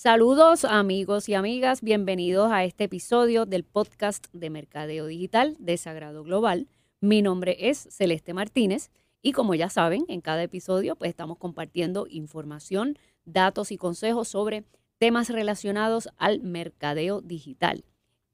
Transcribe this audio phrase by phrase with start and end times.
[0.00, 6.22] Saludos amigos y amigas, bienvenidos a este episodio del podcast de Mercadeo Digital de Sagrado
[6.22, 6.68] Global.
[7.00, 8.92] Mi nombre es Celeste Martínez
[9.22, 14.62] y como ya saben, en cada episodio pues estamos compartiendo información, datos y consejos sobre
[14.98, 17.84] temas relacionados al mercadeo digital.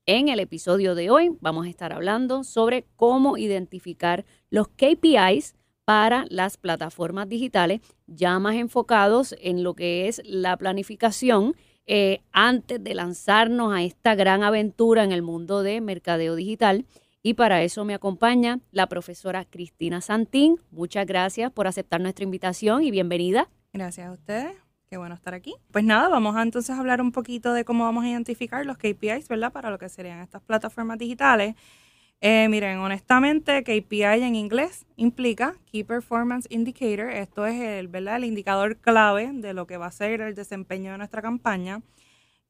[0.04, 5.54] En el episodio de hoy vamos a estar hablando sobre cómo identificar los KPIs
[5.84, 11.54] para las plataformas digitales, ya más enfocados en lo que es la planificación
[11.86, 16.86] eh, antes de lanzarnos a esta gran aventura en el mundo de mercadeo digital.
[17.22, 20.60] Y para eso me acompaña la profesora Cristina Santín.
[20.70, 23.48] Muchas gracias por aceptar nuestra invitación y bienvenida.
[23.72, 24.52] Gracias a ustedes.
[24.88, 25.54] Qué bueno estar aquí.
[25.72, 29.28] Pues nada, vamos a entonces hablar un poquito de cómo vamos a identificar los KPIs,
[29.28, 29.52] ¿verdad?
[29.52, 31.56] Para lo que serían estas plataformas digitales.
[32.20, 37.10] Eh, miren, honestamente, KPI en inglés implica Key Performance Indicator.
[37.10, 38.16] Esto es el, ¿verdad?
[38.16, 41.82] el indicador clave de lo que va a ser el desempeño de nuestra campaña.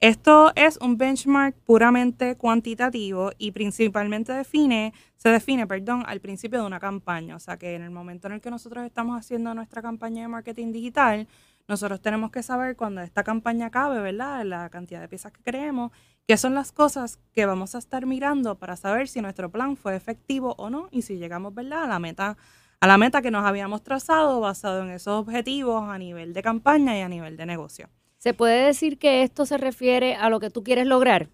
[0.01, 6.67] Esto es un benchmark puramente cuantitativo y principalmente define, se define, perdón, al principio de
[6.67, 7.37] una campaña.
[7.37, 10.29] O sea que en el momento en el que nosotros estamos haciendo nuestra campaña de
[10.29, 11.27] marketing digital,
[11.69, 14.45] nosotros tenemos que saber cuando esta campaña acabe, ¿verdad?
[14.45, 15.91] La cantidad de piezas que creemos,
[16.27, 19.97] qué son las cosas que vamos a estar mirando para saber si nuestro plan fue
[19.97, 21.85] efectivo o no y si llegamos, ¿verdad?
[21.85, 22.37] A la meta,
[22.81, 26.97] a la meta que nos habíamos trazado basado en esos objetivos a nivel de campaña
[26.97, 27.89] y a nivel de negocio.
[28.19, 31.29] ¿Se puede decir que esto se refiere a lo que tú quieres lograr?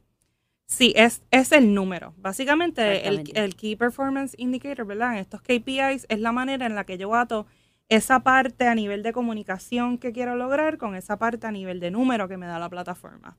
[0.67, 2.15] Sí, es, es el número.
[2.17, 5.15] Básicamente, el, el, Key Performance Indicator, ¿verdad?
[5.15, 7.47] En estos KPIs es la manera en la que yo ato
[7.89, 11.91] esa parte a nivel de comunicación que quiero lograr con esa parte a nivel de
[11.91, 13.37] número que me da la plataforma.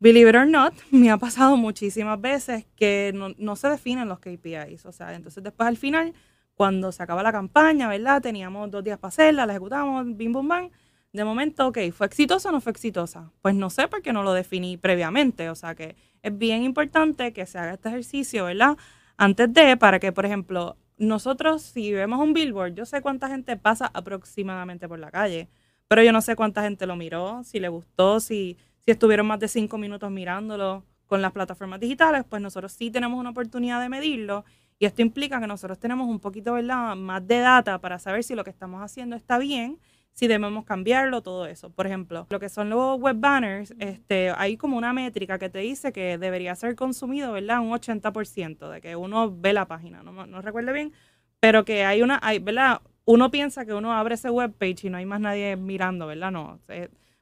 [0.00, 4.86] Believe it or not, me ha pasado muchísimas veces que no, se definen los KPIs.
[4.86, 6.14] O sea, entonces después al final,
[6.54, 8.22] cuando se acaba la campaña, ¿verdad?
[8.22, 10.70] Teníamos dos días para hacerla, la ejecutamos, bim, bum, bam.
[11.12, 13.32] De momento, ok, ¿fue exitosa o no fue exitosa?
[13.42, 15.50] Pues no sé porque no lo definí previamente.
[15.50, 18.76] O sea que es bien importante que se haga este ejercicio, ¿verdad?
[19.16, 23.56] Antes de, para que, por ejemplo, nosotros si vemos un billboard, yo sé cuánta gente
[23.56, 25.48] pasa aproximadamente por la calle,
[25.88, 29.38] pero yo no sé cuánta gente lo miró, si le gustó, si, si estuvieron más
[29.38, 33.90] de cinco minutos mirándolo con las plataformas digitales, pues nosotros sí tenemos una oportunidad de
[33.90, 34.46] medirlo
[34.78, 36.96] y esto implica que nosotros tenemos un poquito ¿verdad?
[36.96, 39.78] más de data para saber si lo que estamos haciendo está bien
[40.14, 41.68] si debemos cambiarlo, todo eso.
[41.68, 45.58] Por ejemplo, lo que son los web banners, este, hay como una métrica que te
[45.58, 47.60] dice que debería ser consumido, ¿verdad?
[47.60, 50.94] Un 80% de que uno ve la página, no, no recuerdo bien,
[51.40, 52.80] pero que hay una, hay, ¿verdad?
[53.04, 56.30] Uno piensa que uno abre ese web page y no hay más nadie mirando, ¿verdad?
[56.30, 56.58] No.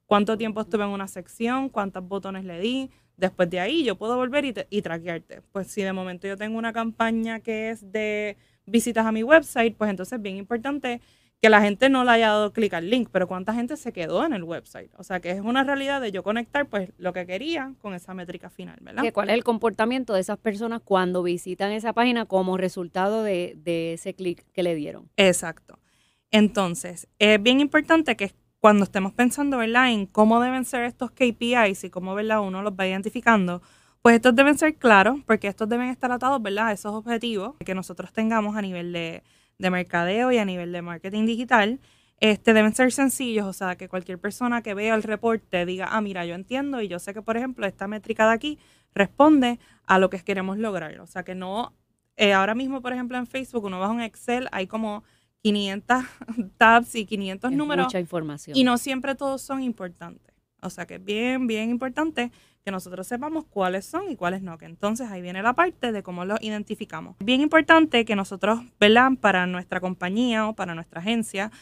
[0.06, 1.68] ¿Cuánto tiempo estuve en una sección?
[1.68, 2.90] ¿Cuántos botones le di?
[3.16, 5.42] Después de ahí yo puedo volver y, y traquearte.
[5.52, 9.76] Pues si de momento yo tengo una campaña que es de visitas a mi website,
[9.76, 11.00] pues entonces es bien importante
[11.40, 14.24] que la gente no le haya dado clic al link, pero cuánta gente se quedó
[14.24, 14.90] en el website.
[14.96, 18.14] O sea, que es una realidad de yo conectar pues lo que quería con esa
[18.14, 19.04] métrica final, ¿verdad?
[19.12, 24.14] ¿Cuál es el comportamiento de esas personas cuando visitan esa página como resultado de, ese
[24.14, 25.10] clic que le dieron?
[25.16, 25.78] Exacto.
[26.30, 28.24] Entonces, es bien importante que
[28.66, 32.72] cuando estemos pensando, ¿verdad?, en cómo deben ser estos KPIs y cómo, ¿verdad?, uno los
[32.72, 33.62] va identificando,
[34.02, 37.76] pues estos deben ser claros, porque estos deben estar atados, ¿verdad?, a esos objetivos que
[37.76, 39.22] nosotros tengamos a nivel de
[39.58, 41.80] de mercadeo y a nivel de marketing digital,
[42.18, 46.00] este, deben ser sencillos, o sea, que cualquier persona que vea el reporte diga, ah,
[46.00, 48.58] mira, yo entiendo y yo sé que, por ejemplo, esta métrica de aquí
[48.94, 50.98] responde a lo que queremos lograr.
[51.00, 51.74] O sea, que no,
[52.16, 55.04] eh, ahora mismo, por ejemplo, en Facebook, uno va a un Excel, hay como
[55.46, 56.04] 500
[56.58, 57.86] tabs y 500 números.
[57.86, 58.56] Mucha información.
[58.56, 60.34] Y no siempre todos son importantes.
[60.60, 62.32] O sea, que es bien, bien importante
[62.64, 64.58] que nosotros sepamos cuáles son y cuáles no.
[64.58, 67.14] Que entonces ahí viene la parte de cómo los identificamos.
[67.20, 69.12] Bien importante que nosotros, ¿verdad?
[69.20, 71.52] Para nuestra compañía o para nuestra agencia,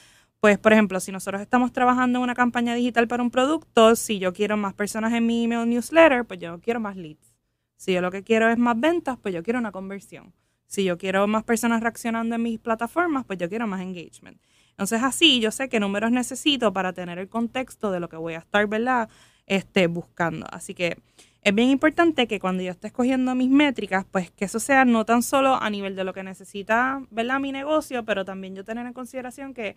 [0.40, 4.18] pues, por ejemplo, si nosotros estamos trabajando en una campaña digital para un producto, si
[4.18, 7.36] yo quiero más personas en mi email newsletter, pues yo quiero más leads.
[7.76, 10.32] Si yo lo que quiero es más ventas, pues yo quiero una conversión.
[10.66, 14.40] Si yo quiero más personas reaccionando en mis plataformas, pues yo quiero más engagement.
[14.70, 18.34] Entonces así yo sé qué números necesito para tener el contexto de lo que voy
[18.34, 19.08] a estar, ¿verdad?
[19.46, 20.46] esté buscando.
[20.50, 20.98] Así que
[21.42, 25.04] es bien importante que cuando yo esté escogiendo mis métricas, pues que eso sea no
[25.04, 27.40] tan solo a nivel de lo que necesita, ¿verdad?
[27.40, 29.76] Mi negocio, pero también yo tener en consideración que,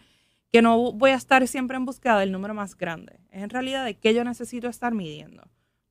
[0.52, 3.20] que no voy a estar siempre en búsqueda del número más grande.
[3.32, 5.44] Es en realidad de qué yo necesito estar midiendo.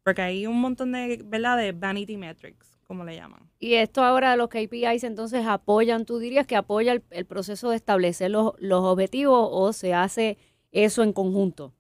[0.02, 1.58] Porque hay un montón de, ¿verdad?
[1.58, 3.50] De vanity metrics, como le llaman.
[3.58, 7.70] Y esto ahora de los KPIs entonces apoyan, tú dirías que apoya el, el proceso
[7.70, 10.38] de establecer los, los objetivos o se hace
[10.72, 11.72] eso en conjunto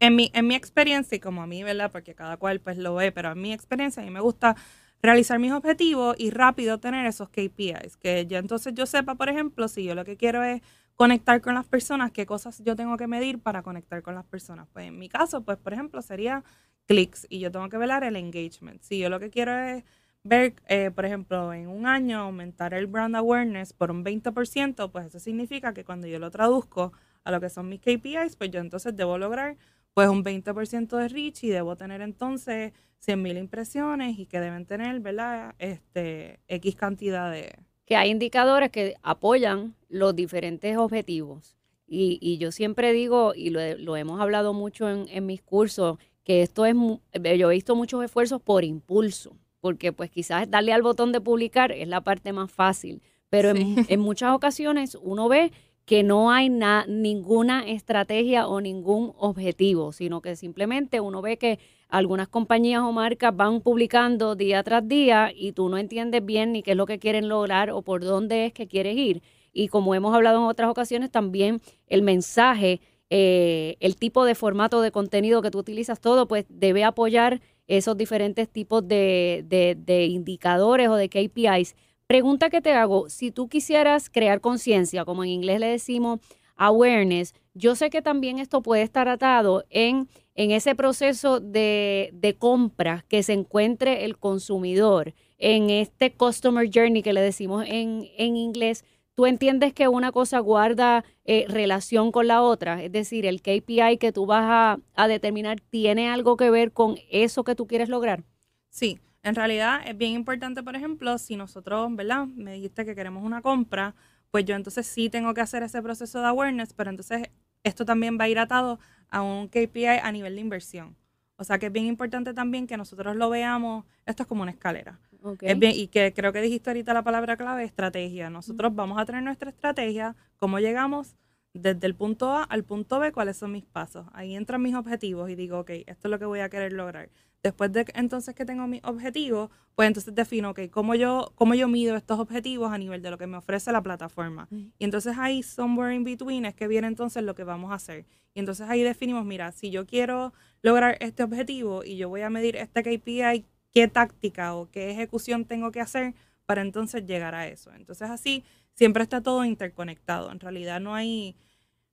[0.00, 1.90] en mi, en mi experiencia, y como a mí, ¿verdad?
[1.90, 4.56] Porque cada cual pues lo ve, pero en mi experiencia a mí me gusta
[5.02, 7.96] realizar mis objetivos y rápido tener esos KPIs.
[7.96, 10.62] Que yo entonces yo sepa, por ejemplo, si yo lo que quiero es
[10.94, 14.68] conectar con las personas, qué cosas yo tengo que medir para conectar con las personas.
[14.72, 16.44] Pues en mi caso, pues por ejemplo, sería
[16.86, 18.82] clics y yo tengo que velar el engagement.
[18.82, 19.84] Si yo lo que quiero es
[20.26, 25.06] ver, eh, por ejemplo, en un año aumentar el brand awareness por un 20%, pues
[25.06, 26.92] eso significa que cuando yo lo traduzco
[27.24, 29.56] a lo que son mis KPIs, pues yo entonces debo lograr
[29.94, 32.72] pues un 20% de reach y debo tener entonces
[33.04, 35.54] 100.000 impresiones y que deben tener, ¿verdad?
[35.58, 37.58] Este, X cantidad de...
[37.86, 41.56] Que hay indicadores que apoyan los diferentes objetivos.
[41.86, 45.98] Y, y yo siempre digo, y lo, lo hemos hablado mucho en, en, mis cursos,
[46.24, 49.36] que esto es, yo he visto muchos esfuerzos por impulso,
[49.66, 53.84] porque pues quizás darle al botón de publicar es la parte más fácil, pero en,
[53.88, 55.50] en muchas ocasiones uno ve
[55.84, 56.48] que no hay
[56.86, 61.58] ninguna estrategia o ningún objetivo, sino que simplemente uno ve que
[61.88, 66.62] algunas compañías o marcas van publicando día tras día y tú no entiendes bien ni
[66.62, 69.20] qué es lo que quieren lograr o por dónde es que quieres ir.
[69.52, 72.80] Y como hemos hablado en otras ocasiones, también el mensaje,
[73.10, 77.96] eh, el tipo de formato de contenido que tú utilizas, todo, pues debe apoyar esos
[77.96, 81.74] diferentes tipos de, de, de indicadores o de KPIs
[82.06, 86.20] Pregunta que te hago, si tú quisieras crear conciencia, como en inglés le decimos
[86.54, 92.36] awareness, yo sé que también esto puede estar atado en, en ese proceso de, de
[92.36, 98.36] compra que se encuentre el consumidor, en este customer journey que le decimos en, en
[98.36, 98.84] inglés.
[99.16, 102.82] ¿Tú entiendes que una cosa guarda eh, relación con la otra?
[102.82, 106.96] Es decir, el KPI que tú vas a, a determinar tiene algo que ver con
[107.10, 108.24] eso que tú quieres lograr.
[108.68, 112.26] Sí, en realidad es bien importante, por ejemplo, si nosotros, ¿verdad?
[112.26, 113.94] Me dijiste que queremos una compra,
[114.30, 117.30] pues yo entonces sí tengo que hacer ese proceso de awareness, pero entonces
[117.64, 118.78] esto también va a ir atado
[119.08, 120.94] a un KPI a nivel de inversión.
[121.36, 124.50] O sea que es bien importante también que nosotros lo veamos, esto es como una
[124.50, 125.00] escalera.
[125.40, 128.30] Es bien, y que creo que dijiste ahorita la palabra clave, estrategia.
[128.30, 131.16] Nosotros vamos a tener nuestra estrategia, cómo llegamos
[131.54, 134.06] desde el punto A al punto B, cuáles son mis pasos.
[134.12, 137.08] Ahí entran mis objetivos y digo, ok, esto es lo que voy a querer lograr.
[137.42, 141.68] Después de entonces que tengo mis objetivos, pues entonces defino, ok, cómo yo, cómo yo
[141.68, 144.48] mido estos objetivos a nivel de lo que me ofrece la plataforma.
[144.50, 148.04] Y entonces ahí, somewhere in between, es que viene entonces lo que vamos a hacer.
[148.34, 150.32] Y entonces ahí definimos, mira, si yo quiero
[150.62, 153.46] lograr este objetivo y yo voy a medir este KPI,
[153.76, 156.14] qué táctica o qué ejecución tengo que hacer
[156.46, 157.74] para entonces llegar a eso.
[157.74, 158.42] Entonces así
[158.72, 160.32] siempre está todo interconectado.
[160.32, 161.36] En realidad no hay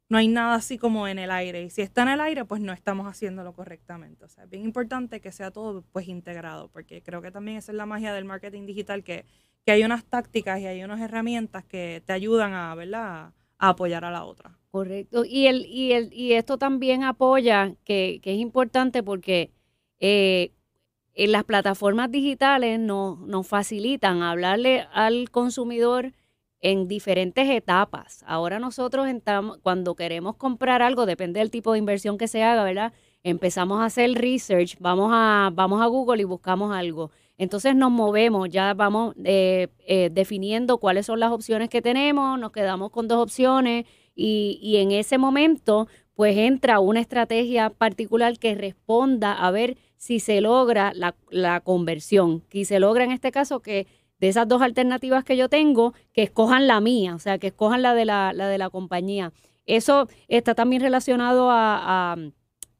[0.07, 1.61] no hay nada así como en el aire.
[1.61, 4.23] Y si está en el aire, pues no estamos haciéndolo correctamente.
[4.23, 7.73] O sea, es bien importante que sea todo pues integrado, porque creo que también esa
[7.73, 9.25] es la magia del marketing digital, que,
[9.67, 13.33] hay unas tácticas y hay unas herramientas que te ayudan a, ¿verdad?
[13.57, 14.57] a apoyar a la otra.
[14.71, 15.25] Correcto.
[15.25, 19.51] Y el, y el, y esto también apoya, que, es importante porque
[19.99, 20.53] eh,
[21.13, 26.13] en las plataformas digitales nos, nos facilitan hablarle al consumidor
[26.63, 28.23] en diferentes etapas.
[28.25, 29.05] Ahora nosotros
[29.61, 32.93] cuando queremos comprar algo, depende del tipo de inversión que se haga, ¿verdad?
[33.21, 37.11] Empezamos a hacer research, vamos a, vamos a Google y buscamos algo.
[37.37, 42.51] Entonces nos movemos, ya vamos eh, eh, definiendo cuáles son las opciones que tenemos, nos
[42.51, 48.55] quedamos con dos opciones y, y en ese momento pues entra una estrategia particular que
[48.55, 52.43] responda a ver si se logra la, la conversión.
[52.51, 53.87] Y se logra en este caso que
[54.19, 57.81] de esas dos alternativas que yo tengo, que escojan la mía, o sea, que escojan
[57.81, 59.33] la de la, la de la compañía.
[59.65, 62.15] Eso está también relacionado a,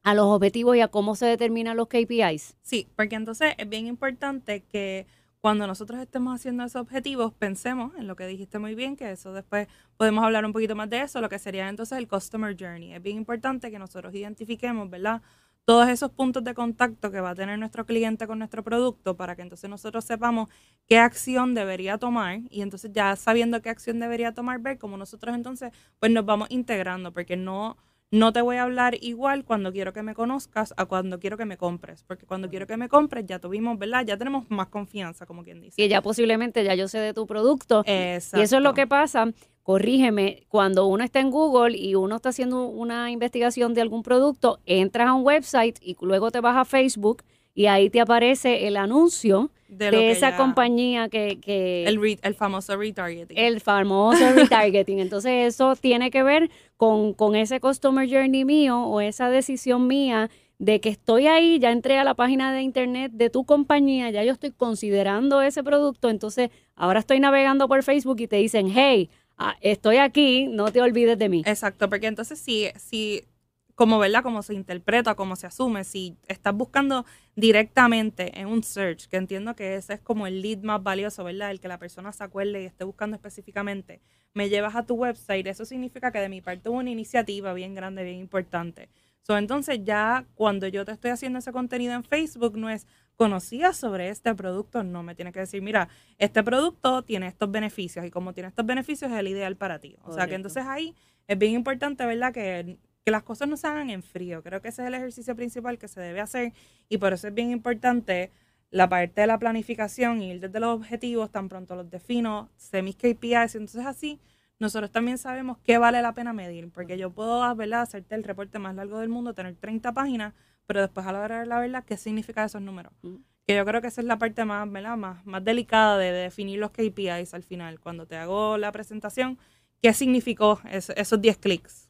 [0.04, 2.56] a, los objetivos y a cómo se determinan los KPIs.
[2.62, 5.06] Sí, porque entonces es bien importante que
[5.44, 9.34] cuando nosotros estemos haciendo esos objetivos, pensemos en lo que dijiste muy bien, que eso
[9.34, 12.94] después podemos hablar un poquito más de eso, lo que sería entonces el Customer Journey.
[12.94, 15.22] Es bien importante que nosotros identifiquemos, ¿verdad?
[15.66, 19.36] todos esos puntos de contacto que va a tener nuestro cliente con nuestro producto para
[19.36, 20.48] que entonces nosotros sepamos
[20.88, 25.36] qué acción debería tomar y entonces ya sabiendo qué acción debería tomar, ver cómo nosotros
[25.36, 27.76] entonces pues nos vamos integrando porque no
[28.14, 31.46] no te voy a hablar igual cuando quiero que me conozcas a cuando quiero que
[31.46, 34.06] me compres, porque cuando quiero que me compres ya tuvimos, ¿verdad?
[34.06, 35.82] Ya tenemos más confianza, como quien dice.
[35.82, 37.84] Y ya posiblemente ya yo sé de tu producto.
[37.88, 38.40] Exacto.
[38.40, 42.30] Y eso es lo que pasa, corrígeme, cuando uno está en Google y uno está
[42.30, 46.66] haciendo una investigación de algún producto, entras a un website y luego te vas a
[46.66, 47.24] Facebook
[47.56, 51.40] y ahí te aparece el anuncio de, esa compañía que...
[51.40, 53.38] que el, el, famoso retargeting.
[53.38, 55.00] El famoso retargeting.
[55.00, 60.30] Entonces eso tiene que ver con, con ese customer journey mío o esa decisión mía
[60.60, 64.24] de que estoy ahí, ya entré a la página de internet de tu compañía, ya
[64.24, 69.10] yo estoy considerando ese producto, entonces ahora estoy navegando por Facebook y te dicen, hey,
[69.38, 71.44] ah, estoy aquí, no te olvides de mí.
[71.46, 73.26] Exacto, porque entonces si, si
[73.76, 74.24] como, ¿verdad?
[74.24, 75.84] Como se interpreta, cómo se asume.
[75.84, 80.60] Si estás buscando directamente en un search, que entiendo que ese es como el lead
[80.60, 81.52] más valioso, ¿verdad?
[81.52, 84.02] El que la persona se acuerde y esté buscando específicamente,
[84.34, 87.76] me llevas a tu website, eso significa que de mi parte hubo una iniciativa bien
[87.76, 88.90] grande, bien importante.
[89.22, 93.78] So, entonces ya cuando yo te estoy haciendo ese contenido en Facebook, no es conocías
[93.78, 95.88] sobre este producto, no me tiene que decir, mira,
[96.18, 99.96] este producto tiene estos beneficios y como tiene estos beneficios es el ideal para ti.
[100.04, 100.96] O sea que entonces ahí
[101.28, 102.34] es bien importante, ¿verdad?
[102.34, 104.42] Que que las cosas no se hagan en frío.
[104.44, 106.54] Creo que ese es el ejercicio principal que se debe hacer
[106.90, 108.32] y por eso es bien importante
[108.70, 112.82] la parte de la planificación y ir desde los objetivos, tan pronto los defino, sé
[112.82, 114.20] mis KPIs, entonces así
[114.60, 117.82] nosotros también sabemos qué vale la pena medir, porque yo puedo ¿verdad?
[117.82, 120.34] hacerte el reporte más largo del mundo, tener 30 páginas,
[120.66, 122.94] pero después a la hora de la verdad, ¿qué significa esos números?
[123.02, 123.16] Mm.
[123.46, 124.96] Que yo creo que esa es la parte más, ¿verdad?
[124.96, 127.80] más, más delicada de, definir los KPIs al final.
[127.82, 129.38] Cuando te hago la presentación,
[129.82, 131.90] ¿qué significó esos 10 clics?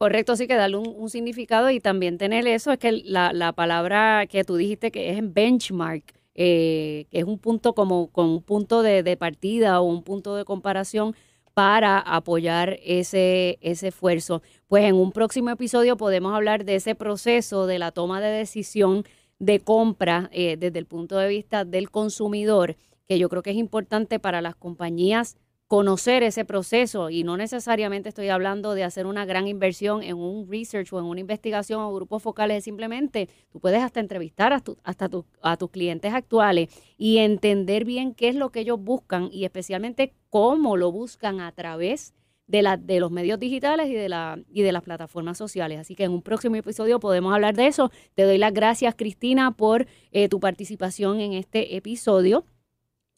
[0.00, 4.44] Correcto, sí que darle un, significado y también tener eso, es que la, palabra que
[4.44, 8.82] tú dijiste que es en benchmark, eh, que es un punto como con un punto
[8.82, 11.14] de, partida o un punto de comparación
[11.52, 14.40] para apoyar ese, ese esfuerzo.
[14.68, 19.04] Pues en un próximo episodio podemos hablar de ese proceso de la toma de decisión
[19.38, 22.74] de compra eh, desde el punto de vista del consumidor,
[23.06, 25.36] que yo creo que es importante para las compañías
[25.70, 30.50] conocer ese proceso y no necesariamente estoy hablando de hacer una gran inversión en un
[30.50, 35.08] research o en una investigación o grupos focales, simplemente tú puedes hasta entrevistar a hasta
[35.42, 40.12] a tus clientes actuales y entender bien qué es lo que ellos buscan y especialmente
[40.28, 42.14] cómo lo buscan a través
[42.48, 45.78] de, la, de los medios digitales y de, la, y de las plataformas sociales.
[45.78, 47.92] Así que en un próximo episodio podemos hablar de eso.
[48.16, 52.44] Te doy las gracias, Cristina, por eh, tu participación en este episodio.